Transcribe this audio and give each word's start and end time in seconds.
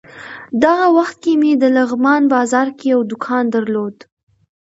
دغه 0.63 0.87
وخت 0.97 1.15
کې 1.23 1.33
مې 1.41 1.51
د 1.61 1.63
لغمان 1.77 2.21
بازار 2.33 2.67
کې 2.77 2.85
یو 2.93 3.01
دوکان 3.11 3.43
درلود. 3.55 3.95